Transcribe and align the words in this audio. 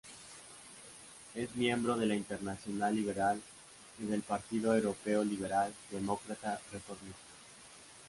Es 1.35 1.55
miembro 1.55 1.95
de 1.95 2.07
la 2.07 2.15
Internacional 2.15 2.95
Liberal 2.95 3.39
y 3.99 4.05
del 4.07 4.23
Partido 4.23 4.75
Europeo 4.75 5.23
Liberal 5.23 5.71
Demócrata 5.91 6.59
Reformista. 6.71 7.19